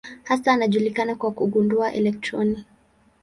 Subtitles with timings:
[0.23, 2.65] Hasa anajulikana kwa kugundua elektroni.